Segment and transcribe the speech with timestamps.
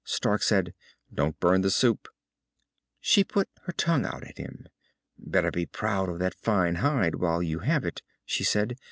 [0.03, 0.73] Stark said,
[1.13, 2.07] "Don't burn the soup."
[2.99, 4.65] She put her tongue out at him.
[5.19, 8.79] "Better be proud of that fine hide while you have it," she said.